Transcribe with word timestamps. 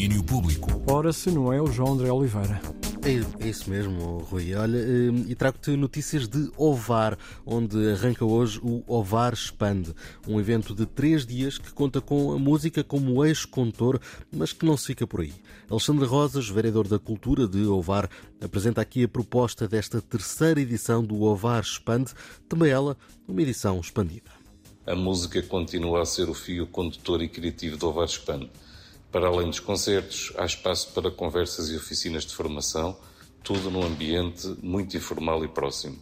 Domínio 0.00 0.24
Público. 0.24 0.82
Ora, 0.86 1.12
se 1.12 1.30
não 1.30 1.52
é 1.52 1.60
o 1.60 1.66
João 1.66 1.92
André 1.92 2.10
Oliveira. 2.10 2.58
É, 3.04 3.44
é 3.44 3.48
isso 3.50 3.68
mesmo, 3.68 4.20
Rui. 4.20 4.54
Olha, 4.54 4.78
hum, 4.78 5.26
e 5.28 5.34
trago-te 5.34 5.76
notícias 5.76 6.26
de 6.26 6.50
Ovar, 6.56 7.18
onde 7.44 7.76
arranca 7.90 8.24
hoje 8.24 8.58
o 8.62 8.82
Ovar 8.86 9.34
Expande, 9.34 9.94
um 10.26 10.40
evento 10.40 10.74
de 10.74 10.86
três 10.86 11.26
dias 11.26 11.58
que 11.58 11.70
conta 11.74 12.00
com 12.00 12.32
a 12.32 12.38
música 12.38 12.82
como 12.82 13.22
ex-contor, 13.26 14.00
mas 14.32 14.54
que 14.54 14.64
não 14.64 14.74
se 14.74 14.86
fica 14.86 15.06
por 15.06 15.20
aí. 15.20 15.34
Alexandre 15.68 16.06
Rosas, 16.06 16.48
vereador 16.48 16.88
da 16.88 16.98
Cultura 16.98 17.46
de 17.46 17.66
Ovar, 17.66 18.08
apresenta 18.40 18.80
aqui 18.80 19.04
a 19.04 19.08
proposta 19.08 19.68
desta 19.68 20.00
terceira 20.00 20.62
edição 20.62 21.04
do 21.04 21.20
Ovar 21.24 21.60
Expande, 21.60 22.14
também 22.48 22.70
ela 22.70 22.96
uma 23.28 23.42
edição 23.42 23.78
expandida. 23.78 24.30
A 24.86 24.96
música 24.96 25.42
continua 25.42 26.00
a 26.00 26.06
ser 26.06 26.30
o 26.30 26.34
fio 26.34 26.66
condutor 26.66 27.20
e 27.20 27.28
criativo 27.28 27.76
do 27.76 27.86
Ovar 27.86 28.06
Expande 28.06 28.48
para 29.10 29.26
além 29.26 29.48
dos 29.48 29.58
concertos, 29.58 30.32
há 30.36 30.44
espaço 30.44 30.92
para 30.92 31.10
conversas 31.10 31.68
e 31.68 31.76
oficinas 31.76 32.24
de 32.24 32.34
formação, 32.34 32.96
tudo 33.42 33.70
num 33.70 33.84
ambiente 33.84 34.46
muito 34.62 34.96
informal 34.96 35.44
e 35.44 35.48
próximo. 35.48 35.98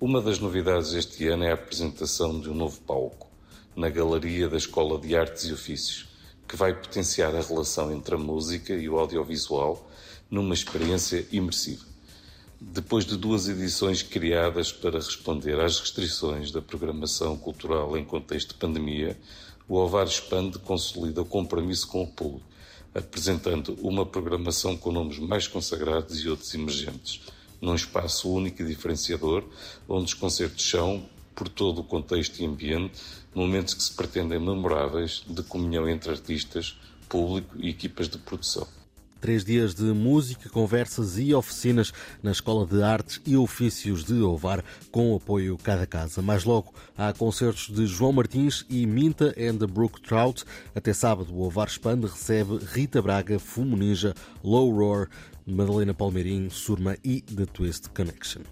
Uma 0.00 0.22
das 0.22 0.38
novidades 0.38 0.92
este 0.92 1.26
ano 1.26 1.44
é 1.44 1.50
a 1.50 1.54
apresentação 1.54 2.38
de 2.40 2.48
um 2.48 2.54
novo 2.54 2.80
palco, 2.82 3.28
na 3.74 3.88
Galeria 3.88 4.48
da 4.48 4.56
Escola 4.56 5.00
de 5.00 5.16
Artes 5.16 5.44
e 5.44 5.52
Ofícios, 5.52 6.08
que 6.46 6.54
vai 6.54 6.72
potenciar 6.72 7.34
a 7.34 7.40
relação 7.40 7.92
entre 7.92 8.14
a 8.14 8.18
música 8.18 8.72
e 8.72 8.88
o 8.88 8.98
audiovisual 8.98 9.90
numa 10.30 10.54
experiência 10.54 11.26
imersiva. 11.32 11.84
Depois 12.60 13.04
de 13.04 13.16
duas 13.16 13.48
edições 13.48 14.02
criadas 14.02 14.72
para 14.72 14.98
responder 14.98 15.60
às 15.60 15.78
restrições 15.78 16.50
da 16.50 16.60
programação 16.60 17.36
cultural 17.36 17.96
em 17.96 18.04
contexto 18.04 18.48
de 18.48 18.54
pandemia, 18.54 19.16
o 19.68 19.76
Ovar 19.76 20.08
Expande 20.08 20.58
consolida 20.58 21.22
o 21.22 21.24
compromisso 21.24 21.86
com 21.86 22.02
o 22.02 22.06
público, 22.08 22.44
apresentando 22.92 23.78
uma 23.80 24.04
programação 24.04 24.76
com 24.76 24.90
nomes 24.90 25.20
mais 25.20 25.46
consagrados 25.46 26.18
e 26.24 26.28
outros 26.28 26.52
emergentes, 26.52 27.20
num 27.60 27.76
espaço 27.76 28.28
único 28.28 28.60
e 28.60 28.66
diferenciador, 28.66 29.44
onde 29.88 30.06
os 30.06 30.14
concertos 30.14 30.68
são, 30.68 31.08
por 31.36 31.48
todo 31.48 31.82
o 31.82 31.84
contexto 31.84 32.40
e 32.40 32.44
ambiente, 32.44 33.00
momentos 33.32 33.72
que 33.72 33.84
se 33.84 33.94
pretendem 33.94 34.40
memoráveis 34.40 35.22
de 35.28 35.44
comunhão 35.44 35.88
entre 35.88 36.10
artistas, 36.10 36.76
público 37.08 37.54
e 37.56 37.68
equipas 37.68 38.08
de 38.08 38.18
produção. 38.18 38.66
Três 39.20 39.44
dias 39.44 39.74
de 39.74 39.82
música, 39.82 40.48
conversas 40.48 41.18
e 41.18 41.34
oficinas 41.34 41.92
na 42.22 42.30
Escola 42.30 42.64
de 42.64 42.82
Artes 42.82 43.20
e 43.26 43.36
Ofícios 43.36 44.04
de 44.04 44.14
Ovar, 44.22 44.64
com 44.92 45.14
apoio 45.16 45.58
Cada 45.58 45.86
Casa. 45.86 46.22
Mais 46.22 46.44
logo, 46.44 46.72
há 46.96 47.12
concertos 47.12 47.68
de 47.68 47.84
João 47.86 48.12
Martins 48.12 48.64
e 48.70 48.86
Minta 48.86 49.34
and 49.38 49.58
the 49.58 49.66
Brook 49.66 50.00
Trout. 50.02 50.44
Até 50.74 50.92
sábado, 50.92 51.34
o 51.34 51.42
Ovar 51.42 51.66
Expande 51.66 52.06
recebe 52.06 52.58
Rita 52.58 53.02
Braga, 53.02 53.38
Fumo 53.40 53.76
Ninja, 53.76 54.14
Low 54.42 54.70
Roar, 54.70 55.08
Madalena 55.48 55.94
Palmeirim, 55.94 56.50
Surma 56.50 56.96
e 57.02 57.22
The 57.22 57.46
Twist 57.46 57.88
Connection. 57.90 58.42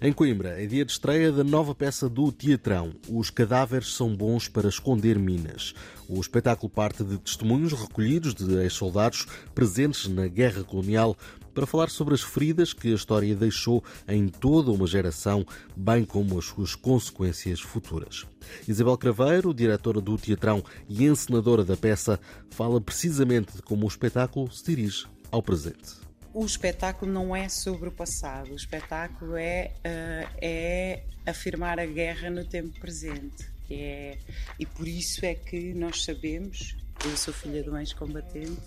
Em 0.00 0.10
Coimbra, 0.10 0.62
é 0.62 0.66
dia 0.66 0.86
de 0.86 0.92
estreia 0.92 1.30
da 1.30 1.44
nova 1.44 1.74
peça 1.74 2.08
do 2.08 2.32
Teatrão. 2.32 2.94
Os 3.08 3.28
cadáveres 3.28 3.92
são 3.92 4.16
bons 4.16 4.48
para 4.48 4.68
esconder 4.68 5.18
minas. 5.18 5.74
O 6.08 6.18
espetáculo 6.18 6.70
parte 6.70 7.04
de 7.04 7.18
testemunhos 7.18 7.74
recolhidos 7.74 8.34
de 8.34 8.54
ex-soldados 8.54 9.26
presentes 9.54 10.08
na 10.08 10.26
guerra 10.28 10.64
colonial 10.64 11.16
para 11.52 11.66
falar 11.66 11.90
sobre 11.90 12.14
as 12.14 12.22
feridas 12.22 12.72
que 12.72 12.92
a 12.92 12.94
história 12.94 13.34
deixou 13.34 13.84
em 14.08 14.28
toda 14.28 14.70
uma 14.70 14.86
geração, 14.86 15.44
bem 15.76 16.04
como 16.04 16.38
as 16.38 16.46
suas 16.46 16.74
consequências 16.74 17.60
futuras. 17.60 18.24
Isabel 18.66 18.96
Craveiro, 18.96 19.52
diretora 19.52 20.00
do 20.00 20.16
Teatrão 20.16 20.62
e 20.88 21.04
encenadora 21.04 21.64
da 21.64 21.76
peça, 21.76 22.18
fala 22.50 22.80
precisamente 22.80 23.56
de 23.56 23.62
como 23.62 23.84
o 23.84 23.88
espetáculo 23.88 24.50
se 24.50 24.64
dirige 24.64 25.06
ao 25.30 25.42
presente 25.42 26.05
o 26.36 26.44
espetáculo 26.44 27.10
não 27.10 27.34
é 27.34 27.48
sobre 27.48 27.88
o 27.88 27.92
passado, 27.92 28.52
o 28.52 28.56
espetáculo 28.56 29.38
é, 29.38 29.72
uh, 29.78 30.36
é 30.36 31.02
afirmar 31.24 31.80
a 31.80 31.86
guerra 31.86 32.28
no 32.28 32.44
tempo 32.44 32.78
presente. 32.78 33.50
É, 33.70 34.18
e 34.58 34.66
por 34.66 34.86
isso 34.86 35.24
é 35.24 35.34
que 35.34 35.72
nós 35.72 36.04
sabemos, 36.04 36.76
eu 37.06 37.16
sou 37.16 37.32
filha 37.32 37.62
de 37.62 37.70
um 37.70 37.78
ex-combatente, 37.78 38.60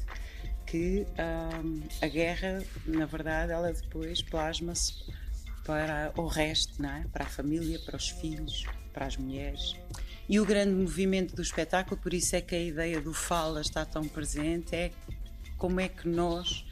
que 0.65 1.05
um, 1.63 1.81
a 2.01 2.07
guerra, 2.07 2.63
na 2.87 3.05
verdade, 3.05 3.51
ela 3.51 3.71
depois 3.71 4.19
plasma-se 4.23 4.95
para 5.63 6.11
o 6.17 6.25
resto, 6.25 6.81
não 6.81 6.89
é? 6.89 7.05
para 7.13 7.25
a 7.25 7.29
família, 7.29 7.79
para 7.85 7.95
os 7.95 8.09
filhos, 8.09 8.65
para 8.91 9.05
as 9.05 9.15
mulheres. 9.15 9.75
E 10.27 10.39
o 10.39 10.45
grande 10.45 10.73
movimento 10.73 11.35
do 11.35 11.41
espetáculo, 11.43 12.01
por 12.01 12.15
isso 12.15 12.35
é 12.35 12.41
que 12.41 12.55
a 12.55 12.59
ideia 12.59 12.99
do 12.99 13.13
fala 13.13 13.61
está 13.61 13.85
tão 13.85 14.07
presente, 14.07 14.75
é 14.75 14.91
como 15.55 15.79
é 15.79 15.87
que 15.87 16.07
nós 16.07 16.67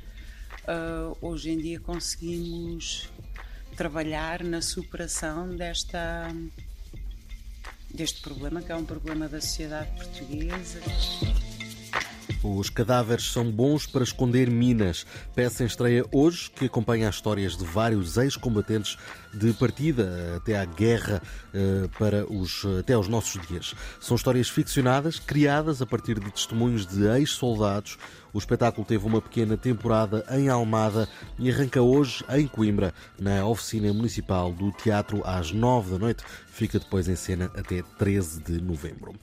uh, 0.67 1.17
hoje 1.22 1.51
em 1.51 1.57
dia 1.57 1.79
conseguimos 1.79 3.09
trabalhar 3.75 4.44
na 4.44 4.61
superação 4.61 5.55
desta 5.55 6.33
deste 7.94 8.22
problema 8.22 8.61
que 8.61 8.72
é 8.72 8.75
um 8.75 8.85
problema 8.85 9.28
da 9.28 9.39
sociedade 9.39 9.89
portuguesa. 9.95 10.81
Os 12.44 12.69
cadáveres 12.69 13.31
são 13.31 13.50
bons 13.51 13.85
para 13.85 14.03
esconder 14.03 14.50
minas. 14.50 15.05
Peça 15.33 15.63
em 15.63 15.66
estreia 15.66 16.05
hoje 16.11 16.51
que 16.51 16.66
acompanha 16.66 17.09
as 17.09 17.16
histórias 17.16 17.57
de 17.57 17.66
vários 17.66 18.16
ex-combatentes 18.17 18.97
de 19.34 19.51
partida 19.53 20.35
até 20.38 20.57
à 20.57 20.63
guerra 20.63 21.22
eh, 21.53 21.89
para 21.97 22.25
os, 22.31 22.63
até 22.79 22.94
aos 22.94 23.07
nossos 23.07 23.45
dias. 23.47 23.73
São 23.99 24.16
histórias 24.16 24.49
ficcionadas, 24.49 25.19
criadas 25.19 25.81
a 25.81 25.85
partir 25.85 26.19
de 26.19 26.31
testemunhos 26.31 26.85
de 26.85 27.05
ex-soldados. 27.17 27.97
O 28.37 28.39
espetáculo 28.39 28.85
teve 28.85 29.03
uma 29.03 29.19
pequena 29.19 29.57
temporada 29.57 30.23
em 30.29 30.47
Almada 30.47 31.09
e 31.39 31.49
arranca 31.49 31.81
hoje 31.81 32.23
em 32.29 32.45
Coimbra, 32.45 32.93
na 33.19 33.43
oficina 33.43 33.91
municipal 33.91 34.53
do 34.53 34.71
teatro 34.71 35.23
às 35.25 35.51
nove 35.51 35.93
da 35.93 35.97
noite. 35.97 36.23
Fica 36.45 36.77
depois 36.77 37.07
em 37.07 37.15
cena 37.15 37.45
até 37.55 37.81
13 37.97 38.43
de 38.43 38.61
novembro. 38.61 39.15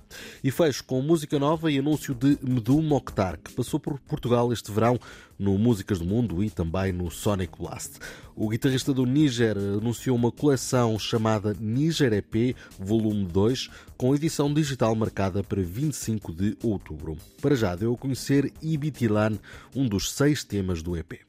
E 0.42 0.50
fecho 0.50 0.82
com 0.82 1.00
música 1.00 1.38
nova 1.38 1.70
e 1.70 1.78
anúncio 1.78 2.12
de 2.12 2.36
Medu 2.42 2.82
Mokhtar, 2.82 3.38
que 3.38 3.52
passou 3.52 3.78
por 3.78 4.00
Portugal 4.00 4.52
este 4.52 4.72
verão 4.72 4.98
no 5.38 5.56
Músicas 5.58 6.00
do 6.00 6.04
Mundo 6.04 6.42
e 6.42 6.50
também 6.50 6.92
no 6.92 7.08
Sonic 7.08 7.56
Blast. 7.56 8.00
O 8.36 8.48
guitarrista 8.48 8.92
do 8.92 9.06
Níger 9.06 9.56
anunciou 9.56 10.16
uma 10.16 10.32
coleção 10.32 10.98
chamada 10.98 11.54
Níger 11.60 12.12
EP 12.14 12.56
Volume 12.76 13.24
2, 13.26 13.70
com 13.96 14.12
edição 14.12 14.52
digital 14.52 14.92
marcada 14.96 15.44
para 15.44 15.62
25 15.62 16.32
de 16.32 16.58
outubro. 16.60 17.16
Para 17.40 17.54
já 17.54 17.76
deu 17.76 17.94
a 17.94 17.96
conhecer 17.96 18.52
Ibitilan, 18.60 19.38
um 19.74 19.86
dos 19.86 20.10
seis 20.10 20.42
temas 20.42 20.82
do 20.82 20.96
EP. 20.96 21.20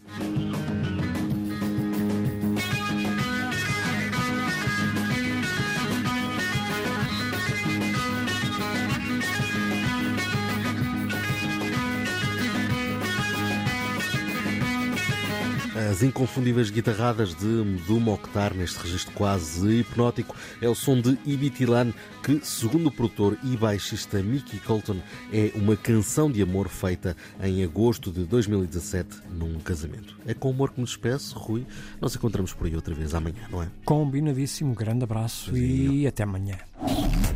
As 15.76 16.02
inconfundíveis 16.02 16.70
guitarradas 16.70 17.36
de 17.36 17.46
Mdu 17.46 18.00
Mokhtar, 18.00 18.54
neste 18.54 18.80
registro 18.80 19.14
quase 19.14 19.80
hipnótico, 19.80 20.34
é 20.62 20.70
o 20.70 20.74
som 20.74 21.02
de 21.02 21.18
Ibitilan, 21.26 21.92
que, 22.24 22.40
segundo 22.44 22.88
o 22.88 22.92
produtor 22.92 23.38
e 23.44 23.58
baixista 23.58 24.24
Mickey 24.24 24.58
Colton, 24.60 24.96
é 25.34 25.52
uma 25.54 25.76
canção 25.76 26.32
de 26.32 26.42
amor 26.42 26.70
feita 26.70 27.18
em 27.44 27.62
agosto 27.62 28.10
de 28.10 28.24
2017 28.24 29.18
num 29.30 29.60
casamento. 29.60 30.16
É 30.26 30.34
com 30.34 30.50
amor 30.50 30.72
que 30.72 30.80
nos 30.80 30.92
despeço, 30.92 31.38
Rui. 31.38 31.66
Nós 32.00 32.16
encontramos 32.16 32.54
por 32.54 32.68
aí 32.68 32.76
outra 32.76 32.96
vez 32.96 33.14
amanhã, 33.14 33.46
não 33.52 33.62
é? 33.62 33.68
Combinadíssimo. 33.84 34.74
Grande 34.74 35.04
abraço 35.04 35.58
e 35.58 36.08
até 36.08 36.24
amanhã. 36.24 36.56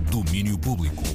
Domínio 0.10 0.58
Público. 0.58 1.04